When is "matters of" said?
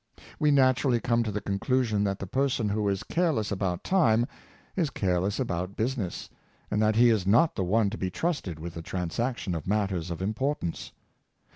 9.67-10.19